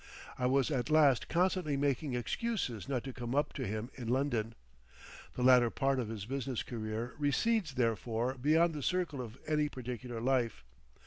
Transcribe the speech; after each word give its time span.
I 0.35 0.47
was 0.47 0.71
at 0.71 0.89
last 0.89 1.29
constantly 1.29 1.77
making 1.77 2.15
excuses 2.15 2.89
not 2.89 3.03
to 3.03 3.13
come 3.13 3.35
up 3.35 3.53
to 3.53 3.67
him 3.67 3.91
in 3.93 4.07
London. 4.07 4.55
The 5.35 5.43
latter 5.43 5.69
part 5.69 5.99
of 5.99 6.09
his 6.09 6.25
business 6.25 6.63
career 6.63 7.13
recedes 7.19 7.75
therefore 7.75 8.33
beyond 8.33 8.73
the 8.73 8.81
circle 8.81 9.21
of 9.21 9.37
any 9.47 9.69
particular 9.69 10.19
life. 10.19 10.63